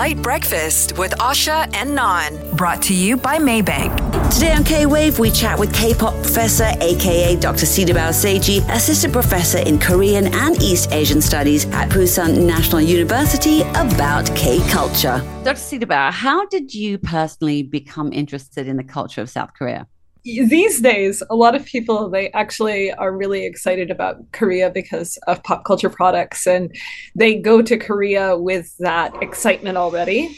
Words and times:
LITE 0.00 0.22
Breakfast 0.22 0.96
with 0.96 1.10
Asha 1.18 1.68
and 1.76 1.94
Non. 1.94 2.56
Brought 2.56 2.80
to 2.84 2.94
you 2.94 3.18
by 3.18 3.36
Maybank. 3.36 3.94
Today 4.32 4.54
on 4.54 4.64
K 4.64 4.86
Wave, 4.86 5.18
we 5.18 5.30
chat 5.30 5.58
with 5.58 5.74
K 5.74 5.92
pop 5.92 6.14
professor, 6.14 6.72
aka 6.80 7.36
Dr. 7.36 7.66
CedarBough 7.66 8.14
Saeji, 8.14 8.66
assistant 8.74 9.12
professor 9.12 9.58
in 9.58 9.78
Korean 9.78 10.32
and 10.32 10.56
East 10.62 10.90
Asian 10.90 11.20
studies 11.20 11.66
at 11.66 11.90
Pusan 11.90 12.46
National 12.46 12.80
University, 12.80 13.60
about 13.60 14.34
K 14.34 14.66
culture. 14.70 15.22
Dr. 15.44 15.58
Sidibao, 15.58 16.10
how 16.10 16.46
did 16.46 16.72
you 16.74 16.96
personally 16.96 17.62
become 17.62 18.10
interested 18.10 18.66
in 18.66 18.78
the 18.78 18.84
culture 18.84 19.20
of 19.20 19.28
South 19.28 19.52
Korea? 19.52 19.86
These 20.24 20.80
days 20.80 21.22
a 21.30 21.34
lot 21.34 21.54
of 21.54 21.64
people 21.64 22.08
they 22.10 22.30
actually 22.32 22.92
are 22.92 23.16
really 23.16 23.44
excited 23.46 23.90
about 23.90 24.16
korea 24.32 24.70
because 24.70 25.18
of 25.26 25.42
pop 25.44 25.64
culture 25.64 25.90
products 25.90 26.46
and 26.46 26.74
they 27.14 27.38
go 27.38 27.62
to 27.62 27.76
korea 27.76 28.36
with 28.36 28.76
that 28.78 29.12
excitement 29.22 29.76
already 29.76 30.36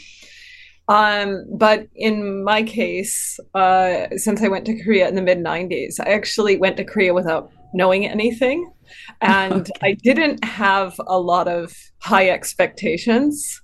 um, 0.89 1.45
but 1.57 1.87
in 1.95 2.43
my 2.43 2.63
case 2.63 3.39
uh, 3.55 4.07
since 4.15 4.41
i 4.41 4.47
went 4.47 4.65
to 4.65 4.83
korea 4.83 5.07
in 5.07 5.15
the 5.15 5.21
mid 5.21 5.39
90s 5.39 5.99
i 5.99 6.11
actually 6.11 6.57
went 6.57 6.77
to 6.77 6.83
korea 6.83 7.13
without 7.13 7.51
knowing 7.73 8.05
anything 8.05 8.71
and 9.21 9.53
okay. 9.53 9.71
i 9.81 9.93
didn't 9.93 10.43
have 10.43 10.99
a 11.07 11.19
lot 11.19 11.47
of 11.47 11.73
high 11.99 12.29
expectations 12.29 13.61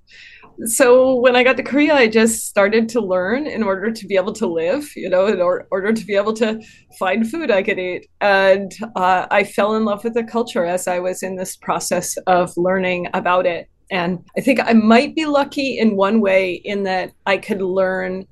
so 0.65 1.15
when 1.15 1.35
I 1.35 1.43
got 1.43 1.57
to 1.57 1.63
Korea, 1.63 1.95
I 1.95 2.07
just 2.07 2.47
started 2.47 2.89
to 2.89 3.01
learn 3.01 3.47
in 3.47 3.63
order 3.63 3.91
to 3.91 4.07
be 4.07 4.15
able 4.15 4.33
to 4.33 4.47
live, 4.47 4.89
you 4.95 5.09
know, 5.09 5.27
in 5.27 5.41
or- 5.41 5.67
order 5.71 5.93
to 5.93 6.05
be 6.05 6.15
able 6.15 6.33
to 6.33 6.61
find 6.97 7.29
food 7.29 7.51
I 7.51 7.63
could 7.63 7.79
eat. 7.79 8.07
And 8.21 8.71
uh, 8.95 9.27
I 9.31 9.43
fell 9.43 9.75
in 9.75 9.85
love 9.85 10.03
with 10.03 10.13
the 10.13 10.23
culture 10.23 10.65
as 10.65 10.87
I 10.87 10.99
was 10.99 11.23
in 11.23 11.35
this 11.35 11.55
process 11.55 12.17
of 12.27 12.51
learning 12.57 13.07
about 13.13 13.45
it. 13.45 13.69
And 13.91 14.19
I 14.37 14.41
think 14.41 14.59
I 14.59 14.73
might 14.73 15.15
be 15.15 15.25
lucky 15.25 15.77
in 15.77 15.95
one 15.95 16.21
way 16.21 16.53
in 16.53 16.83
that 16.83 17.11
I 17.25 17.37
could 17.37 17.61
learn 17.61 18.25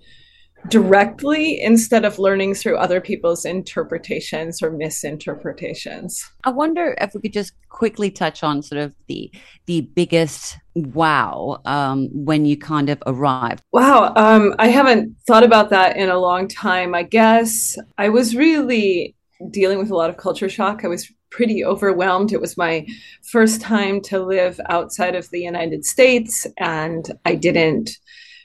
directly 0.70 1.62
instead 1.62 2.06
of 2.06 2.20
learning 2.20 2.54
through 2.54 2.78
other 2.78 3.00
people's 3.00 3.46
interpretations 3.46 4.62
or 4.62 4.72
misinterpretations. 4.72 6.30
I 6.44 6.50
wonder 6.50 6.96
if 7.00 7.14
we 7.14 7.22
could 7.22 7.34
just 7.34 7.54
quickly 7.70 8.12
touch 8.12 8.44
on 8.44 8.62
sort 8.62 8.82
of 8.82 8.94
the 9.08 9.32
the 9.66 9.82
biggest 9.82 10.58
wow 10.76 11.62
um, 11.66 12.10
when 12.14 12.46
you 12.46 12.58
kind 12.58 12.90
of 12.90 13.02
arrived. 13.06 13.64
Wow, 13.72 14.14
um, 14.16 14.56
I 14.60 14.68
haven't 14.68 15.16
thought 15.26 15.44
about 15.44 15.70
that 15.70 15.98
in 15.98 16.10
a 16.10 16.20
long 16.20 16.48
time. 16.48 16.96
I 16.96 17.04
guess 17.04 17.78
I 17.98 18.10
was 18.10 18.36
really 18.36 19.16
dealing 19.52 19.78
with 19.78 19.92
a 19.92 19.96
lot 19.96 20.10
of 20.10 20.18
culture 20.18 20.50
shock. 20.50 20.84
I 20.84 20.88
was 20.88 21.12
pretty 21.30 21.64
overwhelmed. 21.64 22.34
It 22.34 22.42
was 22.42 22.58
my 22.58 22.88
first 23.24 23.62
time 23.62 24.02
to 24.02 24.20
live 24.20 24.60
outside 24.70 25.16
of 25.16 25.30
the 25.30 25.42
United 25.42 25.86
States, 25.86 26.48
and 26.58 27.10
I 27.26 27.36
didn't 27.36 27.98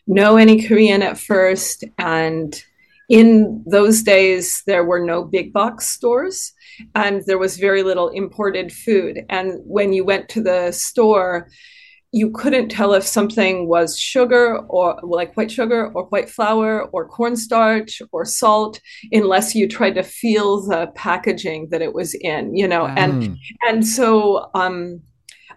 know 0.07 0.37
any 0.37 0.67
Korean 0.67 1.03
at 1.03 1.19
first. 1.19 1.85
And 1.99 2.63
in 3.09 3.63
those 3.67 4.03
days, 4.03 4.63
there 4.67 4.85
were 4.85 5.05
no 5.05 5.25
big 5.25 5.53
box 5.53 5.89
stores 5.89 6.53
and 6.95 7.23
there 7.27 7.39
was 7.39 7.59
very 7.59 7.83
little 7.83 8.09
imported 8.09 8.73
food. 8.73 9.25
And 9.29 9.61
when 9.65 9.93
you 9.93 10.05
went 10.05 10.29
to 10.31 10.43
the 10.43 10.73
store, 10.73 11.49
you 12.13 12.31
couldn't 12.31 12.69
tell 12.69 12.93
if 12.93 13.05
something 13.07 13.67
was 13.69 13.99
sugar 13.99 14.59
or 14.69 15.01
like 15.03 15.35
white 15.35 15.51
sugar 15.51 15.91
or 15.95 16.05
white 16.05 16.29
flour 16.29 16.85
or 16.93 17.09
cornstarch 17.09 18.03
or 18.13 18.25
salt 18.27 18.81
unless 19.13 19.55
you 19.55 19.67
tried 19.67 19.95
to 19.95 20.03
feel 20.03 20.61
the 20.61 20.89
packaging 20.95 21.69
that 21.71 21.81
it 21.81 21.95
was 21.95 22.15
in 22.15 22.55
you 22.55 22.69
know 22.69 22.87
and 22.87 23.23
mm. 23.23 23.37
and 23.67 23.87
so 23.87 24.51
um 24.55 25.01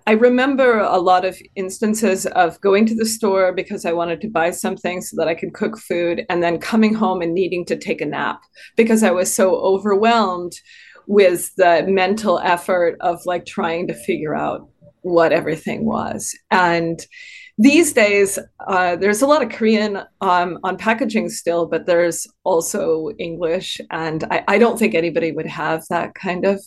I 0.07 0.11
remember 0.11 0.79
a 0.79 0.99
lot 0.99 1.25
of 1.25 1.41
instances 1.55 2.27
of 2.27 2.61
going 2.61 2.85
to 2.85 2.95
the 2.95 3.05
store 3.05 3.51
because 3.51 3.85
I 3.85 3.93
wanted 3.93 4.21
to 4.21 4.29
buy 4.29 4.51
something 4.51 5.01
so 5.01 5.15
that 5.17 5.27
I 5.27 5.33
could 5.33 5.53
cook 5.53 5.79
food 5.79 6.25
and 6.29 6.43
then 6.43 6.59
coming 6.59 6.93
home 6.93 7.23
and 7.23 7.33
needing 7.33 7.65
to 7.65 7.75
take 7.75 8.01
a 8.01 8.05
nap 8.05 8.41
because 8.75 9.01
I 9.01 9.09
was 9.09 9.33
so 9.33 9.55
overwhelmed 9.55 10.53
with 11.07 11.55
the 11.55 11.85
mental 11.87 12.39
effort 12.39 12.97
of 13.01 13.19
like 13.25 13.45
trying 13.45 13.87
to 13.87 13.93
figure 13.95 14.35
out 14.35 14.69
what 15.01 15.31
everything 15.31 15.85
was. 15.85 16.37
And 16.51 16.99
these 17.57 17.93
days, 17.93 18.37
uh, 18.67 18.97
there's 18.97 19.21
a 19.21 19.27
lot 19.27 19.41
of 19.41 19.49
Korean 19.49 20.03
um, 20.21 20.59
on 20.63 20.77
packaging 20.77 21.29
still, 21.29 21.65
but 21.67 21.85
there's 21.85 22.27
also 22.43 23.09
English. 23.17 23.79
And 23.91 24.23
I, 24.25 24.43
I 24.47 24.57
don't 24.57 24.77
think 24.77 24.93
anybody 24.93 25.31
would 25.31 25.45
have 25.47 25.83
that 25.89 26.15
kind 26.15 26.45
of 26.45 26.61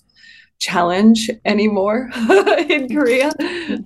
challenge 0.58 1.30
anymore 1.44 2.10
in 2.68 2.88
Korea. 2.88 3.32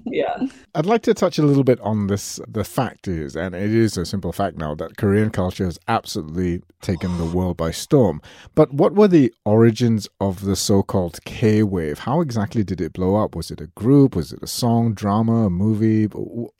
Yeah. 0.06 0.46
I'd 0.74 0.86
like 0.86 1.02
to 1.02 1.14
touch 1.14 1.38
a 1.38 1.42
little 1.42 1.64
bit 1.64 1.80
on 1.80 2.06
this. 2.06 2.40
The 2.48 2.64
fact 2.64 3.06
is, 3.08 3.36
and 3.36 3.54
it 3.54 3.70
is 3.70 3.96
a 3.96 4.06
simple 4.06 4.32
fact 4.32 4.56
now, 4.56 4.74
that 4.76 4.96
Korean 4.96 5.30
culture 5.30 5.64
has 5.64 5.78
absolutely 5.88 6.62
taken 6.80 7.18
the 7.18 7.24
world 7.24 7.56
by 7.56 7.70
storm. 7.70 8.20
But 8.54 8.72
what 8.72 8.94
were 8.94 9.08
the 9.08 9.32
origins 9.44 10.08
of 10.20 10.44
the 10.44 10.56
so 10.56 10.82
called 10.82 11.22
K 11.24 11.62
wave? 11.62 12.00
How 12.00 12.20
exactly 12.20 12.64
did 12.64 12.80
it 12.80 12.94
blow 12.94 13.16
up? 13.16 13.36
Was 13.36 13.50
it 13.50 13.60
a 13.60 13.66
group? 13.68 14.16
Was 14.16 14.32
it 14.32 14.42
a 14.42 14.46
song, 14.46 14.94
drama, 14.94 15.46
a 15.46 15.50
movie? 15.50 16.08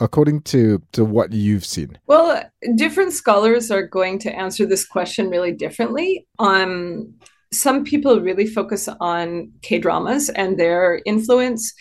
According 0.00 0.42
to, 0.42 0.82
to 0.92 1.04
what 1.04 1.32
you've 1.32 1.64
seen? 1.64 1.98
Well, 2.06 2.44
different 2.76 3.12
scholars 3.12 3.70
are 3.70 3.86
going 3.86 4.18
to 4.20 4.34
answer 4.34 4.66
this 4.66 4.86
question 4.86 5.30
really 5.30 5.52
differently. 5.52 6.26
Um, 6.38 7.14
some 7.52 7.84
people 7.84 8.20
really 8.20 8.46
focus 8.46 8.88
on 9.00 9.50
K 9.62 9.78
dramas 9.78 10.30
and 10.30 10.58
their 10.58 11.00
influence. 11.04 11.72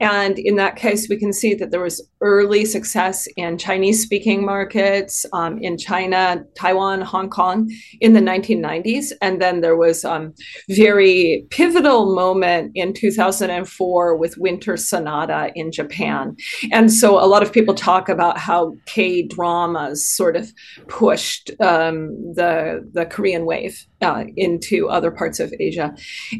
And 0.00 0.38
in 0.38 0.56
that 0.56 0.76
case, 0.76 1.08
we 1.08 1.16
can 1.16 1.32
see 1.32 1.54
that 1.54 1.70
there 1.70 1.82
was 1.82 2.06
early 2.20 2.64
success 2.64 3.26
in 3.36 3.58
Chinese 3.58 4.02
speaking 4.02 4.44
markets 4.44 5.26
um, 5.32 5.58
in 5.58 5.76
China, 5.76 6.44
Taiwan, 6.54 7.00
Hong 7.00 7.28
Kong 7.28 7.70
in 8.00 8.12
the 8.12 8.20
1990s. 8.20 9.12
And 9.20 9.42
then 9.42 9.60
there 9.60 9.76
was 9.76 10.04
a 10.04 10.12
um, 10.12 10.34
very 10.68 11.46
pivotal 11.50 12.14
moment 12.14 12.72
in 12.74 12.92
2004 12.92 14.16
with 14.16 14.38
Winter 14.38 14.76
Sonata 14.76 15.50
in 15.54 15.72
Japan. 15.72 16.36
And 16.72 16.92
so 16.92 17.18
a 17.18 17.26
lot 17.26 17.42
of 17.42 17.52
people 17.52 17.74
talk 17.74 18.08
about 18.08 18.38
how 18.38 18.74
K 18.86 19.22
dramas 19.22 20.06
sort 20.06 20.36
of 20.36 20.52
pushed 20.88 21.50
um, 21.60 22.10
the, 22.34 22.88
the 22.92 23.06
Korean 23.06 23.44
wave 23.44 23.86
uh, 24.00 24.24
into 24.36 24.88
other 24.88 25.10
parts 25.16 25.40
of 25.40 25.52
Asia. 25.58 25.94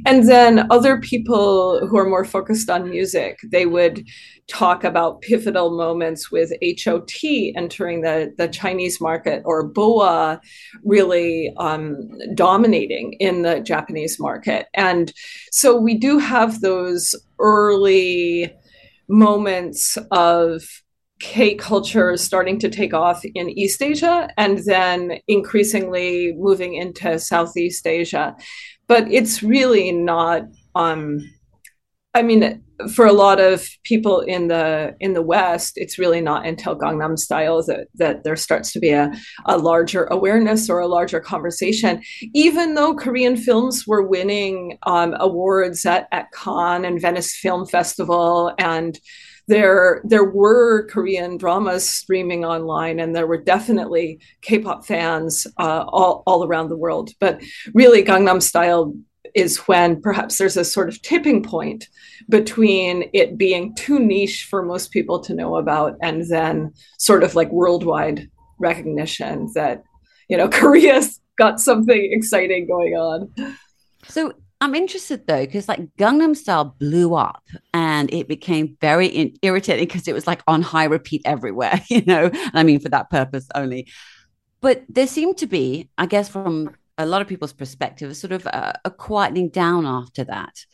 And 0.04 0.28
then 0.28 0.70
other 0.70 1.00
people 1.00 1.87
who 1.87 1.97
are 1.98 2.09
more 2.09 2.25
focused 2.25 2.70
on 2.70 2.91
music, 2.91 3.38
they 3.50 3.66
would 3.66 4.06
talk 4.48 4.84
about 4.84 5.20
pivotal 5.22 5.76
moments 5.76 6.31
with 6.31 6.53
HOT 6.62 7.22
entering 7.56 8.03
the, 8.03 8.32
the 8.38 8.48
Chinese 8.48 9.00
market 9.00 9.42
or 9.44 9.66
BoA 9.66 10.41
really 10.84 11.53
um, 11.56 11.97
dominating 12.34 13.15
in 13.15 13.42
the 13.42 13.60
Japanese 13.60 14.20
market. 14.20 14.66
And 14.75 15.12
so 15.50 15.76
we 15.76 15.98
do 15.98 16.19
have 16.19 16.60
those 16.60 17.15
early 17.38 18.54
moments 19.09 19.98
of 20.10 20.62
K 21.19 21.54
culture 21.54 22.12
is 22.12 22.22
starting 22.22 22.59
to 22.60 22.69
take 22.69 22.93
off 22.93 23.25
in 23.25 23.50
East 23.50 23.82
Asia 23.82 24.28
and 24.37 24.59
then 24.59 25.19
increasingly 25.28 26.34
moving 26.37 26.75
into 26.75 27.19
Southeast 27.19 27.87
Asia. 27.87 28.37
But 28.87 29.10
it's 29.10 29.43
really 29.43 29.93
not 29.93 30.43
um, 30.75 31.21
I 32.16 32.22
mean, 32.22 32.62
for 32.94 33.04
a 33.04 33.12
lot 33.12 33.41
of 33.41 33.69
people 33.84 34.21
in 34.22 34.49
the 34.49 34.97
in 35.00 35.12
the 35.12 35.21
West, 35.21 35.75
it's 35.77 35.99
really 35.99 36.22
not 36.22 36.47
until 36.47 36.75
Gangnam 36.75 37.19
Style 37.19 37.62
that 37.66 37.88
that 37.94 38.25
there 38.25 38.37
starts 38.37 38.72
to 38.72 38.81
be 38.81 38.88
a, 38.91 39.12
a 39.44 39.59
larger 39.59 40.04
awareness 40.04 40.71
or 40.71 40.81
a 40.81 40.87
larger 40.87 41.21
conversation. 41.21 42.00
Even 42.34 42.75
though 42.75 42.94
Korean 42.94 43.37
films 43.37 43.87
were 43.87 44.06
winning 44.06 44.78
um, 44.84 45.15
awards 45.21 45.84
at, 45.84 46.09
at 46.10 46.33
Cannes 46.33 46.87
and 46.87 47.03
Venice 47.03 47.37
Film 47.37 47.66
Festival 47.66 48.54
and 48.59 48.98
there 49.48 50.00
there 50.04 50.24
were 50.24 50.86
Korean 50.86 51.36
dramas 51.36 51.88
streaming 51.88 52.44
online, 52.44 52.98
and 52.98 53.14
there 53.14 53.26
were 53.26 53.41
definitely 53.41 54.21
K-pop 54.42 54.84
fans 54.84 55.47
uh, 55.59 55.84
all 55.88 56.22
all 56.26 56.44
around 56.44 56.68
the 56.68 56.76
world. 56.76 57.10
But 57.21 57.42
really, 57.72 58.03
Gangnam 58.03 58.42
Style 58.42 58.94
is 59.34 59.59
when 59.68 60.00
perhaps 60.00 60.38
there's 60.38 60.56
a 60.56 60.65
sort 60.65 60.88
of 60.88 61.00
tipping 61.03 61.42
point 61.42 61.88
between 62.28 63.10
it 63.12 63.36
being 63.36 63.74
too 63.74 63.98
niche 63.98 64.47
for 64.48 64.62
most 64.62 64.91
people 64.91 65.21
to 65.21 65.34
know 65.34 65.56
about, 65.56 65.97
and 66.03 66.28
then 66.28 66.72
sort 66.98 67.22
of 67.22 67.34
like 67.34 67.50
worldwide 67.53 68.28
recognition 68.59 69.48
that 69.54 69.84
you 70.28 70.36
know 70.36 70.48
Korea's 70.59 71.21
got 71.38 71.60
something 71.60 72.09
exciting 72.12 72.66
going 72.66 72.94
on. 72.94 73.32
So 74.09 74.32
I'm 74.60 74.74
interested 74.74 75.26
though, 75.26 75.44
because 75.44 75.68
like 75.68 75.80
Gangnam 75.97 76.34
Style 76.34 76.76
blew 76.78 77.14
up 77.14 77.44
and 77.74 78.12
it 78.12 78.26
became 78.26 78.76
very 78.80 79.06
in- 79.06 79.36
irritating 79.42 79.86
because 79.86 80.08
it 80.08 80.14
was 80.14 80.26
like 80.26 80.42
on 80.47 80.62
high 80.62 80.84
repeat 80.84 81.22
everywhere, 81.24 81.82
you 81.91 82.03
know, 82.06 82.30
I 82.54 82.62
mean, 82.62 82.80
for 82.80 82.88
that 82.88 83.10
purpose 83.10 83.47
only. 83.54 83.88
But 84.60 84.84
there 84.88 85.06
seemed 85.06 85.36
to 85.38 85.47
be, 85.47 85.91
I 85.98 86.06
guess, 86.06 86.28
from 86.28 86.74
a 86.98 87.06
lot 87.06 87.20
of 87.20 87.28
people's 87.28 87.53
perspective, 87.53 88.16
sort 88.16 88.32
of 88.32 88.47
a, 88.47 88.80
a 88.84 88.91
quietening 88.91 89.53
down 89.53 89.84
after 89.84 90.24
that. 90.24 90.64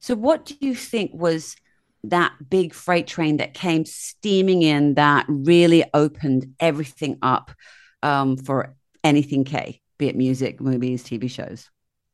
So, 0.00 0.14
what 0.14 0.44
do 0.44 0.54
you 0.60 0.74
think 0.74 1.12
was 1.14 1.56
that 2.04 2.32
big 2.50 2.74
freight 2.74 3.06
train 3.06 3.38
that 3.38 3.54
came 3.54 3.84
steaming 3.84 4.62
in 4.62 4.94
that 4.94 5.24
really 5.28 5.84
opened 5.94 6.54
everything 6.60 7.18
up 7.22 7.52
um, 8.02 8.36
for 8.36 8.74
anything 9.04 9.44
K, 9.44 9.80
be 9.98 10.08
it 10.08 10.16
music, 10.16 10.60
movies, 10.60 11.04
TV 11.04 11.30
shows? 11.30 11.70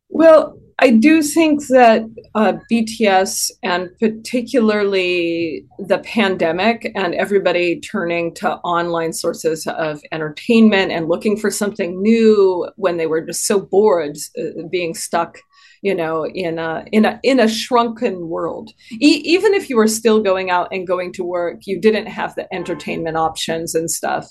Well, 0.08 0.58
I 0.80 0.90
do 0.90 1.22
think 1.22 1.66
that 1.68 2.04
uh, 2.36 2.54
BTS 2.70 3.50
and 3.64 3.88
particularly 3.98 5.66
the 5.78 5.98
pandemic 5.98 6.92
and 6.94 7.16
everybody 7.16 7.80
turning 7.80 8.32
to 8.34 8.58
online 8.58 9.12
sources 9.12 9.66
of 9.66 10.00
entertainment 10.12 10.92
and 10.92 11.08
looking 11.08 11.36
for 11.36 11.50
something 11.50 12.00
new 12.00 12.68
when 12.76 12.96
they 12.96 13.06
were 13.06 13.20
just 13.20 13.44
so 13.44 13.58
bored 13.60 14.16
uh, 14.38 14.62
being 14.70 14.94
stuck 14.94 15.38
you 15.82 15.94
know 15.94 16.26
in 16.26 16.58
a 16.58 16.84
in 16.92 17.04
a 17.04 17.20
in 17.22 17.40
a 17.40 17.48
shrunken 17.48 18.28
world. 18.28 18.70
E- 18.92 19.22
even 19.24 19.54
if 19.54 19.68
you 19.68 19.76
were 19.76 19.88
still 19.88 20.22
going 20.22 20.50
out 20.50 20.68
and 20.72 20.86
going 20.86 21.12
to 21.12 21.24
work 21.24 21.60
you 21.66 21.80
didn't 21.80 22.06
have 22.06 22.34
the 22.34 22.52
entertainment 22.54 23.16
options 23.16 23.74
and 23.74 23.90
stuff. 23.90 24.26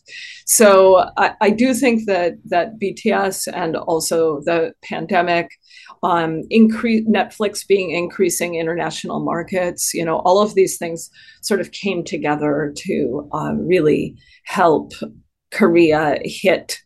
So 0.46 1.10
i, 1.18 1.34
I 1.42 1.50
do 1.50 1.74
think 1.74 2.06
that 2.06 2.34
that 2.46 2.80
bts 2.80 3.48
and 3.54 3.76
also 3.76 4.42
the 4.42 4.74
pandemic 4.84 5.50
um, 6.04 6.44
increase 6.50 7.08
Netflix 7.08 7.66
being 7.68 7.92
increasing 7.92 8.56
international 8.56 9.20
markets, 9.20 9.94
you 9.94 10.06
know, 10.06 10.18
all 10.20 10.42
of 10.42 10.56
these 10.56 10.78
things 10.78 11.10
sort 11.42 11.60
of 11.60 11.72
came 11.72 12.04
together 12.04 12.74
to 12.78 13.30
um, 13.32 13.68
really 13.68 14.16
help 14.46 14.94
Korea 15.52 16.20
hit, 16.24 16.80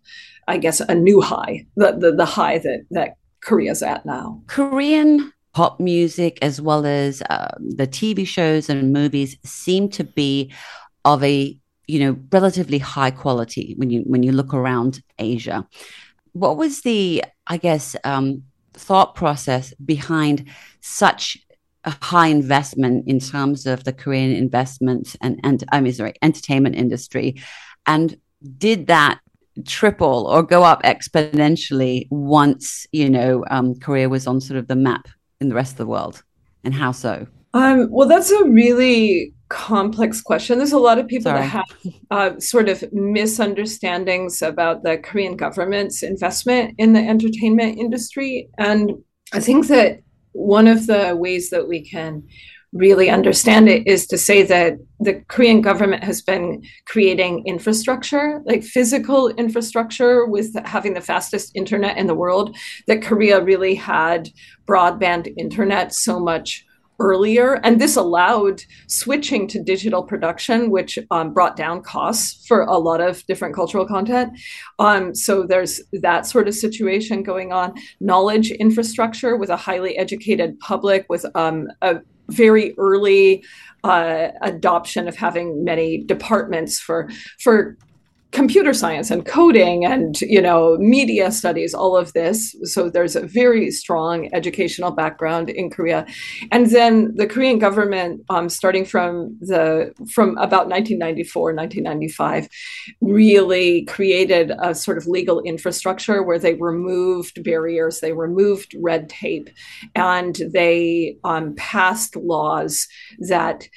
I 0.47 0.57
guess, 0.57 0.79
a 0.79 0.95
new 0.95 1.21
high, 1.21 1.65
the 1.75 1.97
the, 1.97 2.11
the 2.13 2.25
high 2.25 2.59
that 2.59 2.85
that 2.91 3.15
Korea's 3.41 3.83
at 3.83 4.05
now. 4.05 4.41
Korean 4.47 5.33
pop 5.53 5.79
music, 5.79 6.39
as 6.41 6.61
well 6.61 6.85
as 6.85 7.21
uh, 7.29 7.55
the 7.59 7.87
TV 7.87 8.25
shows 8.25 8.69
and 8.69 8.93
movies, 8.93 9.37
seem 9.43 9.89
to 9.89 10.03
be 10.03 10.51
of 11.03 11.23
a 11.23 11.57
you 11.87 11.99
know 11.99 12.17
relatively 12.31 12.77
high 12.77 13.11
quality 13.11 13.73
when 13.77 13.89
you 13.89 14.01
when 14.01 14.23
you 14.23 14.31
look 14.31 14.53
around 14.53 15.03
Asia. 15.19 15.67
What 16.33 16.57
was 16.57 16.81
the 16.81 17.23
I 17.47 17.57
guess 17.57 17.95
um, 18.03 18.43
thought 18.73 19.15
process 19.15 19.73
behind 19.83 20.47
such 20.79 21.37
a 21.83 21.95
high 22.01 22.27
investment 22.27 23.07
in 23.07 23.19
terms 23.19 23.65
of 23.65 23.83
the 23.83 23.93
Korean 23.93 24.31
investment 24.31 25.15
and 25.21 25.39
and 25.43 25.63
I 25.71 25.81
mean 25.81 25.93
sorry 25.93 26.13
entertainment 26.21 26.75
industry, 26.75 27.35
and 27.85 28.17
did 28.57 28.87
that 28.87 29.19
triple 29.65 30.27
or 30.27 30.43
go 30.43 30.63
up 30.63 30.81
exponentially 30.83 32.07
once 32.09 32.87
you 32.91 33.09
know 33.09 33.43
um, 33.49 33.75
Korea 33.75 34.09
was 34.09 34.27
on 34.27 34.41
sort 34.41 34.57
of 34.57 34.67
the 34.67 34.75
map 34.75 35.07
in 35.39 35.49
the 35.49 35.55
rest 35.55 35.73
of 35.73 35.77
the 35.77 35.87
world, 35.87 36.23
and 36.63 36.73
how 36.73 36.91
so? 36.91 37.27
Um, 37.53 37.89
well, 37.91 38.07
that's 38.07 38.31
a 38.31 38.45
really 38.45 39.33
complex 39.49 40.21
question. 40.21 40.57
There's 40.57 40.71
a 40.71 40.79
lot 40.79 40.97
of 40.97 41.07
people 41.07 41.31
Sorry. 41.31 41.41
that 41.41 41.47
have 41.47 41.93
uh, 42.09 42.39
sort 42.39 42.69
of 42.69 42.83
misunderstandings 42.93 44.41
about 44.41 44.83
the 44.83 44.97
Korean 44.97 45.35
government's 45.35 46.03
investment 46.03 46.75
in 46.77 46.93
the 46.93 47.01
entertainment 47.01 47.77
industry, 47.77 48.49
and 48.57 48.91
I 49.33 49.39
think 49.39 49.67
that 49.67 49.99
one 50.33 50.67
of 50.67 50.87
the 50.87 51.15
ways 51.15 51.49
that 51.49 51.67
we 51.67 51.83
can 51.87 52.23
really 52.73 53.09
understand 53.09 53.67
it 53.67 53.85
is 53.85 54.07
to 54.07 54.17
say 54.17 54.43
that 54.43 54.77
the 54.99 55.21
Korean 55.27 55.61
government 55.61 56.03
has 56.03 56.21
been 56.21 56.63
creating 56.85 57.45
infrastructure, 57.45 58.41
like 58.45 58.63
physical 58.63 59.29
infrastructure, 59.29 60.25
with 60.25 60.55
having 60.65 60.93
the 60.93 61.01
fastest 61.01 61.51
internet 61.55 61.97
in 61.97 62.07
the 62.07 62.15
world. 62.15 62.55
That 62.87 63.01
Korea 63.01 63.43
really 63.43 63.75
had 63.75 64.29
broadband 64.65 65.33
internet 65.37 65.93
so 65.93 66.19
much 66.19 66.65
earlier. 67.01 67.59
And 67.63 67.81
this 67.81 67.95
allowed 67.95 68.61
switching 68.87 69.47
to 69.47 69.61
digital 69.61 70.03
production, 70.03 70.69
which 70.69 70.99
um, 71.09 71.33
brought 71.33 71.55
down 71.55 71.81
costs 71.81 72.45
for 72.47 72.61
a 72.61 72.77
lot 72.77 73.01
of 73.01 73.25
different 73.25 73.55
cultural 73.55 73.87
content. 73.87 74.37
Um, 74.77 75.15
so 75.15 75.43
there's 75.43 75.81
that 75.93 76.27
sort 76.27 76.47
of 76.47 76.53
situation 76.53 77.23
going 77.23 77.51
on. 77.51 77.73
Knowledge 77.99 78.51
infrastructure 78.51 79.35
with 79.35 79.49
a 79.49 79.57
highly 79.57 79.97
educated 79.97 80.59
public, 80.59 81.07
with 81.09 81.25
um, 81.35 81.67
a 81.81 82.01
very 82.31 82.73
early 82.77 83.43
uh, 83.83 84.29
adoption 84.41 85.07
of 85.07 85.15
having 85.15 85.63
many 85.63 86.03
departments 86.03 86.79
for 86.79 87.09
for 87.39 87.77
computer 88.31 88.73
science 88.73 89.11
and 89.11 89.25
coding 89.25 89.85
and 89.85 90.21
you 90.21 90.41
know 90.41 90.77
media 90.77 91.31
studies 91.31 91.73
all 91.73 91.97
of 91.97 92.13
this. 92.13 92.55
So 92.63 92.89
there's 92.89 93.15
a 93.15 93.25
very 93.25 93.71
strong 93.71 94.29
educational 94.33 94.91
background 94.91 95.49
in 95.49 95.69
korea. 95.69 96.05
And 96.51 96.67
then 96.67 97.13
the 97.15 97.27
korean 97.27 97.59
government 97.59 98.23
um, 98.29 98.49
starting 98.49 98.85
from 98.85 99.37
the 99.41 99.93
from 100.09 100.31
about 100.37 100.67
1994 100.69 101.53
1995 101.53 102.47
really 103.01 103.85
created 103.85 104.51
a 104.59 104.73
sort 104.73 104.97
of 104.97 105.07
legal 105.07 105.41
infrastructure 105.41 106.23
where 106.23 106.39
they 106.39 106.53
removed 106.55 107.43
barriers 107.43 107.99
they 107.99 108.13
removed 108.13 108.75
red 108.79 109.09
tape 109.09 109.49
and 109.95 110.41
they 110.53 111.17
um, 111.23 111.53
passed 111.55 112.15
laws 112.15 112.87
that 113.19 113.67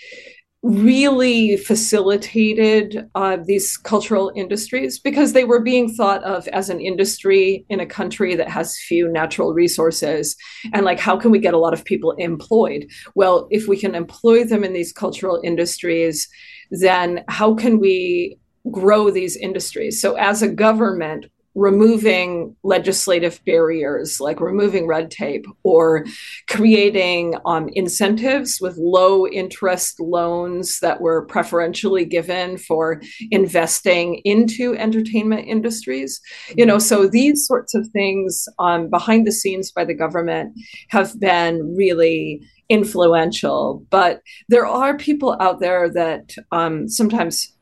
really 0.64 1.58
facilitated 1.58 3.06
uh, 3.14 3.36
these 3.44 3.76
cultural 3.76 4.32
industries 4.34 4.98
because 4.98 5.34
they 5.34 5.44
were 5.44 5.60
being 5.60 5.92
thought 5.92 6.24
of 6.24 6.48
as 6.48 6.70
an 6.70 6.80
industry 6.80 7.66
in 7.68 7.80
a 7.80 7.86
country 7.86 8.34
that 8.34 8.48
has 8.48 8.78
few 8.78 9.06
natural 9.12 9.52
resources. 9.52 10.34
And 10.72 10.86
like 10.86 10.98
how 10.98 11.18
can 11.18 11.30
we 11.30 11.38
get 11.38 11.52
a 11.52 11.58
lot 11.58 11.74
of 11.74 11.84
people 11.84 12.12
employed? 12.12 12.86
Well 13.14 13.46
if 13.50 13.68
we 13.68 13.78
can 13.78 13.94
employ 13.94 14.44
them 14.44 14.64
in 14.64 14.72
these 14.72 14.90
cultural 14.90 15.38
industries 15.44 16.28
then 16.70 17.24
how 17.28 17.54
can 17.54 17.78
we 17.78 18.38
grow 18.70 19.10
these 19.10 19.36
industries? 19.36 20.00
So 20.00 20.14
as 20.14 20.40
a 20.40 20.48
government 20.48 21.26
removing 21.54 22.54
legislative 22.64 23.40
barriers 23.44 24.20
like 24.20 24.40
removing 24.40 24.86
red 24.86 25.10
tape 25.10 25.46
or 25.62 26.04
creating 26.48 27.36
um, 27.46 27.68
incentives 27.74 28.60
with 28.60 28.76
low 28.76 29.26
interest 29.26 30.00
loans 30.00 30.80
that 30.80 31.00
were 31.00 31.26
preferentially 31.26 32.04
given 32.04 32.58
for 32.58 33.00
investing 33.30 34.20
into 34.24 34.74
entertainment 34.76 35.46
industries. 35.46 36.20
You 36.56 36.66
know 36.66 36.78
so 36.78 37.06
these 37.06 37.46
sorts 37.46 37.74
of 37.74 37.88
things 37.88 38.48
um, 38.58 38.90
behind 38.90 39.26
the 39.26 39.32
scenes 39.32 39.70
by 39.70 39.84
the 39.84 39.94
government 39.94 40.58
have 40.88 41.18
been 41.20 41.76
really 41.76 42.40
influential. 42.68 43.84
But 43.90 44.22
there 44.48 44.66
are 44.66 44.96
people 44.96 45.36
out 45.40 45.60
there 45.60 45.90
that 45.90 46.34
um, 46.50 46.88
sometimes 46.88 47.52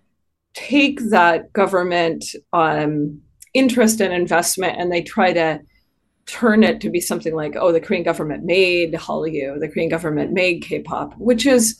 take 0.54 1.00
that 1.10 1.52
government 1.52 2.24
um, 2.52 3.20
interest 3.54 4.00
and 4.00 4.12
investment 4.12 4.78
and 4.78 4.90
they 4.90 5.02
try 5.02 5.32
to 5.32 5.60
turn 6.26 6.62
it 6.62 6.80
to 6.80 6.90
be 6.90 7.00
something 7.00 7.34
like 7.34 7.54
oh 7.56 7.72
the 7.72 7.80
korean 7.80 8.02
government 8.02 8.44
made 8.44 8.92
hallyu 8.94 9.58
the 9.60 9.68
korean 9.68 9.90
government 9.90 10.32
made 10.32 10.62
k-pop 10.62 11.14
which 11.18 11.44
is 11.46 11.78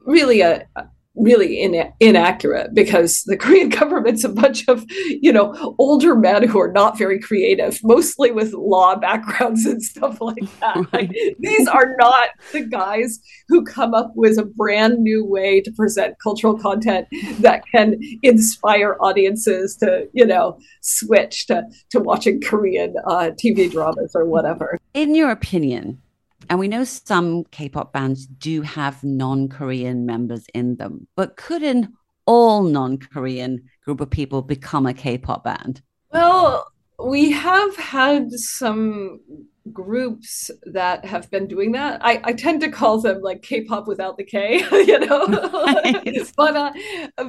really 0.00 0.40
a, 0.40 0.66
really 1.16 1.60
in, 1.60 1.92
inaccurate 2.00 2.74
because 2.74 3.22
the 3.24 3.36
Korean 3.46 3.68
government's 3.68 4.24
a 4.24 4.28
bunch 4.28 4.68
of, 4.68 4.84
you 4.88 5.32
know, 5.32 5.74
older 5.78 6.14
men 6.14 6.46
who 6.46 6.60
are 6.60 6.72
not 6.72 6.98
very 6.98 7.18
creative, 7.18 7.80
mostly 7.82 8.30
with 8.30 8.52
law 8.52 8.96
backgrounds 8.96 9.64
and 9.66 9.82
stuff 9.82 10.20
like 10.20 10.44
that. 10.60 10.76
Like, 10.92 11.10
these 11.40 11.66
are 11.68 11.94
not 11.98 12.30
the 12.52 12.60
guys 12.64 13.18
who 13.48 13.64
come 13.64 13.92
up 13.92 14.12
with 14.14 14.38
a 14.38 14.44
brand 14.44 14.98
new 14.98 15.24
way 15.24 15.60
to 15.60 15.70
present 15.72 16.14
cultural 16.22 16.56
content 16.56 17.08
that 17.40 17.62
can 17.74 17.98
inspire 18.22 18.96
audiences 19.00 19.76
to, 19.76 20.08
you 20.12 20.24
know, 20.24 20.58
switch 20.82 21.46
to, 21.48 21.64
to 21.90 22.00
watching 22.00 22.40
Korean 22.40 22.94
uh, 23.06 23.30
TV 23.42 23.70
dramas 23.70 24.12
or 24.14 24.24
whatever. 24.26 24.78
In 24.94 25.14
your 25.14 25.30
opinion, 25.30 26.00
and 26.48 26.58
we 26.58 26.68
know 26.68 26.84
some 26.84 27.44
K 27.44 27.68
pop 27.68 27.92
bands 27.92 28.26
do 28.26 28.62
have 28.62 29.02
non 29.04 29.48
Korean 29.48 30.06
members 30.06 30.46
in 30.54 30.76
them, 30.76 31.06
but 31.16 31.36
could 31.36 31.62
not 31.62 31.88
all 32.26 32.62
non 32.62 32.98
Korean 32.98 33.68
group 33.84 34.00
of 34.00 34.10
people 34.10 34.42
become 34.42 34.86
a 34.86 34.94
K 34.94 35.18
pop 35.18 35.44
band? 35.44 35.82
Well, 36.12 36.70
we 36.98 37.30
have 37.32 37.76
had 37.76 38.30
some 38.32 39.20
groups 39.72 40.50
that 40.64 41.04
have 41.04 41.30
been 41.30 41.46
doing 41.46 41.72
that. 41.72 42.04
I, 42.04 42.20
I 42.24 42.32
tend 42.32 42.60
to 42.62 42.70
call 42.70 43.00
them 43.00 43.20
like 43.20 43.42
K-pop 43.42 43.86
without 43.86 44.16
the 44.16 44.24
K, 44.24 44.58
you 44.72 44.98
know. 45.00 45.26
but 46.36 46.56
uh, 46.56 46.72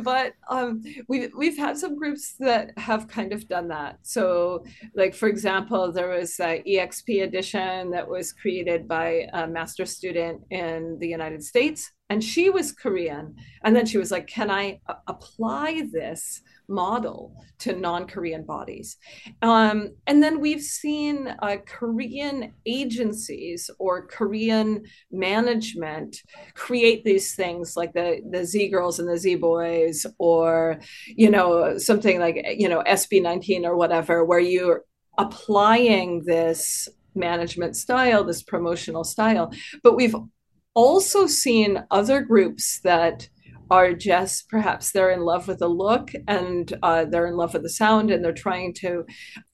but 0.01 0.33
um, 0.49 0.83
we've 1.07 1.31
we've 1.37 1.57
had 1.57 1.77
some 1.77 1.97
groups 1.97 2.35
that 2.39 2.77
have 2.77 3.07
kind 3.07 3.33
of 3.33 3.47
done 3.47 3.67
that. 3.69 3.99
So 4.03 4.63
like 4.95 5.13
for 5.13 5.27
example, 5.27 5.91
there 5.91 6.09
was 6.09 6.39
a 6.39 6.63
EXP 6.67 7.23
edition 7.23 7.91
that 7.91 8.07
was 8.07 8.33
created 8.33 8.87
by 8.87 9.27
a 9.33 9.47
master 9.47 9.85
student 9.85 10.41
in 10.49 10.97
the 10.99 11.07
United 11.07 11.43
States, 11.43 11.91
and 12.09 12.23
she 12.23 12.49
was 12.49 12.71
Korean. 12.71 13.35
And 13.63 13.75
then 13.75 13.85
she 13.85 13.97
was 13.97 14.11
like, 14.11 14.27
"Can 14.27 14.49
I 14.51 14.79
a- 14.87 14.95
apply 15.07 15.87
this?" 15.91 16.41
model 16.67 17.33
to 17.59 17.73
non-Korean 17.73 18.43
bodies. 18.43 18.97
Um, 19.41 19.95
and 20.05 20.21
then 20.21 20.39
we've 20.39 20.61
seen 20.61 21.33
a 21.41 21.57
Korean 21.57 22.26
Korean 22.27 22.53
agencies 22.65 23.69
or 23.79 24.05
Korean 24.07 24.83
management 25.11 26.21
create 26.55 27.03
these 27.03 27.35
things 27.35 27.77
like 27.77 27.93
the 27.93 28.21
the 28.29 28.45
Z 28.45 28.69
girls 28.69 28.99
and 28.99 29.07
the 29.07 29.17
Z 29.17 29.35
boys, 29.35 30.05
or 30.17 30.79
you 31.05 31.29
know 31.29 31.77
something 31.77 32.19
like 32.19 32.45
you 32.57 32.67
know 32.67 32.83
SB19 32.85 33.63
or 33.65 33.77
whatever, 33.77 34.25
where 34.25 34.39
you're 34.39 34.83
applying 35.17 36.23
this 36.25 36.89
management 37.15 37.75
style, 37.75 38.23
this 38.23 38.43
promotional 38.43 39.03
style. 39.03 39.51
But 39.83 39.95
we've 39.95 40.15
also 40.73 41.27
seen 41.27 41.83
other 41.89 42.21
groups 42.21 42.81
that 42.81 43.29
are 43.69 43.93
just 43.93 44.49
perhaps 44.49 44.91
they're 44.91 45.11
in 45.11 45.21
love 45.21 45.47
with 45.47 45.59
the 45.59 45.67
look 45.67 46.11
and 46.27 46.77
uh, 46.83 47.05
they're 47.05 47.27
in 47.27 47.35
love 47.35 47.53
with 47.53 47.63
the 47.63 47.69
sound 47.69 48.11
and 48.11 48.23
they're 48.23 48.33
trying 48.33 48.73
to 48.73 49.05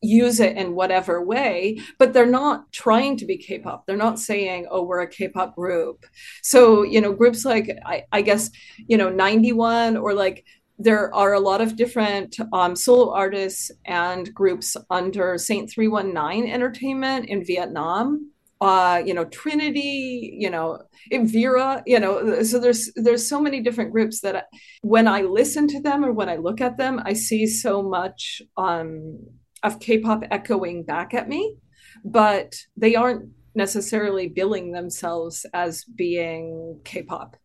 use 0.01 0.39
it 0.39 0.57
in 0.57 0.75
whatever 0.75 1.23
way 1.23 1.79
but 1.99 2.13
they're 2.13 2.25
not 2.25 2.71
trying 2.71 3.17
to 3.17 3.25
be 3.25 3.37
k-pop. 3.37 3.85
They're 3.85 3.97
not 3.97 4.19
saying 4.19 4.67
oh 4.69 4.83
we're 4.83 5.01
a 5.01 5.09
k-pop 5.09 5.55
group. 5.55 6.05
So 6.41 6.83
you 6.83 7.01
know 7.01 7.13
groups 7.13 7.45
like 7.45 7.69
i, 7.85 8.03
I 8.11 8.21
guess 8.21 8.49
you 8.77 8.97
know 8.97 9.09
91 9.09 9.97
or 9.97 10.13
like 10.13 10.45
there 10.79 11.13
are 11.13 11.33
a 11.33 11.39
lot 11.39 11.61
of 11.61 11.75
different 11.75 12.35
um, 12.51 12.75
solo 12.75 13.13
artists 13.13 13.71
and 13.85 14.33
groups 14.33 14.75
under 14.89 15.37
Saint 15.37 15.69
319 15.69 16.51
Entertainment 16.51 17.29
in 17.29 17.45
Vietnam 17.45 18.32
uh, 18.63 19.03
you 19.05 19.13
know, 19.13 19.25
Trinity, 19.25 20.37
you 20.39 20.49
know, 20.49 20.79
Vera, 21.11 21.83
you 21.85 21.99
know, 21.99 22.43
so 22.43 22.59
there's 22.59 22.89
there's 22.95 23.27
so 23.27 23.41
many 23.41 23.59
different 23.59 23.91
groups 23.91 24.21
that 24.21 24.35
I, 24.37 24.43
when 24.81 25.05
I 25.05 25.23
listen 25.23 25.67
to 25.67 25.81
them 25.81 26.05
or 26.05 26.13
when 26.13 26.29
I 26.29 26.37
look 26.37 26.61
at 26.61 26.77
them, 26.77 27.01
I 27.03 27.11
see 27.11 27.45
so 27.45 27.83
much 27.83 28.41
um, 28.55 29.19
of 29.63 29.81
K-pop 29.81 30.23
echoing 30.31 30.83
back 30.83 31.13
at 31.13 31.27
me, 31.27 31.57
but 32.05 32.55
they 32.77 32.95
aren't 32.95 33.31
necessarily 33.53 34.29
billing 34.29 34.71
themselves 34.71 35.45
as 35.53 35.83
being 35.83 36.79
K-pop. 36.85 37.35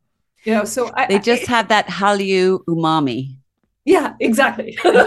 You 0.44 0.54
know, 0.54 0.64
so 0.64 0.88
I, 0.94 1.06
they 1.06 1.18
just 1.18 1.50
I, 1.50 1.56
have 1.56 1.68
that 1.68 1.88
Hallyu 1.88 2.60
umami. 2.68 3.38
Yeah, 3.88 4.12
exactly. 4.20 4.76
and 4.84 4.98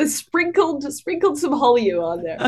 the 0.00 0.08
sprinkled 0.08 0.90
sprinkled 0.94 1.36
some 1.36 1.52
Hallyu 1.52 2.02
on 2.02 2.22
there. 2.22 2.38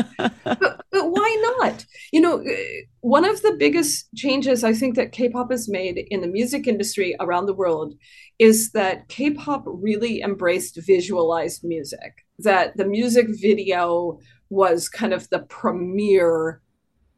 But, 0.43 0.81
but 0.91 1.11
why 1.11 1.55
not? 1.59 1.85
You 2.11 2.21
know, 2.21 2.39
uh, 2.39 2.53
one 3.01 3.25
of 3.25 3.39
the 3.43 3.55
biggest 3.59 4.07
changes 4.15 4.63
I 4.63 4.73
think 4.73 4.95
that 4.95 5.11
K-pop 5.11 5.51
has 5.51 5.69
made 5.69 6.03
in 6.09 6.21
the 6.21 6.27
music 6.27 6.65
industry 6.65 7.15
around 7.19 7.45
the 7.45 7.53
world 7.53 7.93
is 8.39 8.71
that 8.71 9.07
K-pop 9.07 9.65
really 9.67 10.23
embraced 10.23 10.79
visualized 10.83 11.63
music. 11.63 12.25
That 12.39 12.75
the 12.75 12.85
music 12.85 13.27
video 13.29 14.17
was 14.49 14.89
kind 14.89 15.13
of 15.13 15.29
the 15.29 15.43
premier 15.43 16.63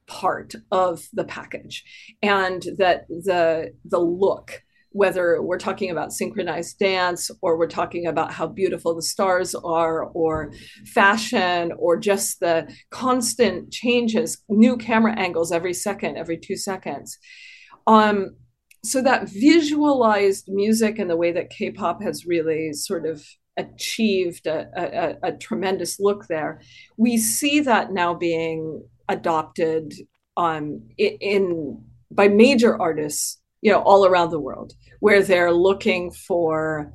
part 0.06 0.54
of 0.70 1.08
the 1.14 1.24
package 1.24 1.86
and 2.22 2.62
that 2.78 3.08
the 3.08 3.72
the 3.86 4.00
look 4.00 4.64
whether 4.92 5.42
we're 5.42 5.60
talking 5.60 5.92
about 5.92 6.12
synchronized 6.12 6.80
dance 6.80 7.30
or 7.42 7.58
we're 7.58 7.68
talking 7.68 8.08
about 8.08 8.34
how 8.34 8.48
beautiful 8.48 8.96
the 8.96 9.02
stars 9.02 9.54
are 9.56 10.06
or 10.06 10.52
fashion 10.94 11.72
or 11.78 11.98
just 11.98 12.40
the 12.40 12.68
constant 12.90 13.72
changes 13.72 14.44
new 14.50 14.76
camera 14.78 15.14
angles 15.18 15.52
every 15.52 15.74
second 15.74 16.18
every 16.18 16.38
two 16.38 16.56
seconds. 16.56 17.18
Um, 17.88 18.36
so 18.84 19.02
that 19.02 19.30
visualized 19.30 20.46
music 20.48 21.00
and 21.00 21.10
the 21.10 21.18
way 21.18 21.32
that 21.32 21.50
k-pop 21.50 22.02
has 22.02 22.26
really 22.26 22.74
sort 22.74 23.06
of 23.06 23.24
achieved 23.58 24.48
a, 24.48 25.18
a, 25.24 25.30
a 25.30 25.32
tremendous 25.34 26.00
look 26.00 26.28
there 26.28 26.62
we 26.96 27.18
see 27.18 27.60
that 27.60 27.92
now 27.92 28.14
being 28.14 28.82
adopted 29.10 29.94
um, 30.38 30.82
in, 30.98 31.18
in 31.20 31.84
by 32.10 32.28
major 32.28 32.80
artists 32.80 33.39
you 33.62 33.72
know 33.72 33.82
all 33.82 34.06
around 34.06 34.30
the 34.30 34.40
world 34.40 34.74
where 35.00 35.22
they're 35.22 35.52
looking 35.52 36.12
for 36.12 36.94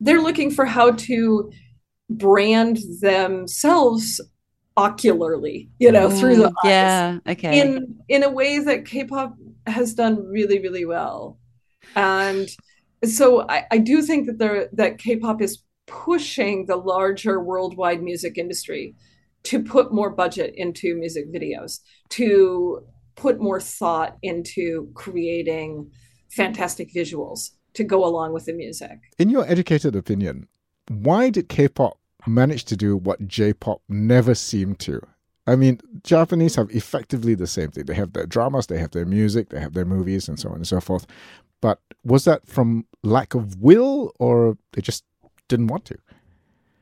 they're 0.00 0.22
looking 0.22 0.50
for 0.50 0.64
how 0.64 0.90
to 0.92 1.50
brand 2.08 2.78
themselves 3.00 4.20
ocularly 4.76 5.68
you 5.78 5.92
know 5.92 6.10
through 6.10 6.36
the 6.36 6.48
mm, 6.48 6.54
yeah 6.64 7.18
okay. 7.28 7.60
in 7.60 7.96
in 8.08 8.22
a 8.22 8.30
way 8.30 8.58
that 8.58 8.84
k-pop 8.84 9.36
has 9.66 9.94
done 9.94 10.24
really 10.26 10.60
really 10.60 10.84
well. 10.84 11.38
And 11.94 12.48
so 13.04 13.46
i, 13.48 13.64
I 13.70 13.78
do 13.78 14.02
think 14.02 14.26
that 14.26 14.38
there 14.38 14.68
that 14.72 14.98
k-pop 14.98 15.42
is 15.42 15.62
pushing 15.86 16.66
the 16.66 16.76
larger 16.76 17.40
worldwide 17.40 18.02
music 18.02 18.38
industry 18.38 18.94
to 19.42 19.62
put 19.62 19.92
more 19.92 20.10
budget 20.10 20.54
into 20.56 20.94
music 20.94 21.32
videos 21.32 21.80
to 22.10 22.84
put 23.16 23.40
more 23.40 23.60
thought 23.60 24.16
into 24.22 24.90
creating 24.94 25.90
fantastic 26.30 26.92
visuals 26.94 27.50
to 27.74 27.84
go 27.84 28.04
along 28.04 28.32
with 28.32 28.46
the 28.46 28.52
music. 28.52 28.98
In 29.18 29.30
your 29.30 29.44
educated 29.46 29.94
opinion, 29.94 30.48
why 30.88 31.30
did 31.30 31.48
K-pop 31.48 31.98
manage 32.26 32.64
to 32.66 32.76
do 32.76 32.96
what 32.96 33.26
J-pop 33.26 33.82
never 33.88 34.34
seemed 34.34 34.78
to? 34.80 35.00
I 35.46 35.56
mean, 35.56 35.80
Japanese 36.04 36.56
have 36.56 36.70
effectively 36.70 37.34
the 37.34 37.46
same 37.46 37.70
thing. 37.70 37.86
They 37.86 37.94
have 37.94 38.12
their 38.12 38.26
dramas, 38.26 38.66
they 38.66 38.78
have 38.78 38.90
their 38.90 39.06
music, 39.06 39.48
they 39.48 39.60
have 39.60 39.74
their 39.74 39.84
movies, 39.84 40.28
and 40.28 40.38
so 40.38 40.50
on 40.50 40.56
and 40.56 40.66
so 40.66 40.80
forth. 40.80 41.06
But 41.60 41.80
was 42.04 42.24
that 42.24 42.46
from 42.46 42.86
lack 43.02 43.34
of 43.34 43.56
will, 43.56 44.12
or 44.18 44.56
they 44.72 44.82
just 44.82 45.04
didn't 45.48 45.68
want 45.68 45.84
to? 45.86 45.98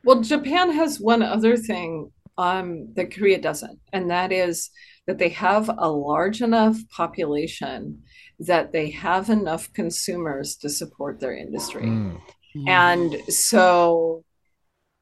Well, 0.04 0.20
Japan 0.20 0.72
has 0.72 1.00
one 1.00 1.22
other 1.22 1.56
thing 1.56 2.12
um, 2.36 2.92
that 2.94 3.12
Korea 3.12 3.40
doesn't, 3.40 3.78
and 3.92 4.10
that 4.10 4.32
is 4.32 4.70
that 5.08 5.18
they 5.18 5.30
have 5.30 5.68
a 5.78 5.90
large 5.90 6.42
enough 6.42 6.76
population 6.94 8.00
that 8.38 8.72
they 8.72 8.90
have 8.90 9.30
enough 9.30 9.72
consumers 9.72 10.54
to 10.54 10.68
support 10.68 11.18
their 11.18 11.34
industry. 11.34 11.86
Mm. 11.86 12.20
And 12.68 13.16
so 13.28 14.22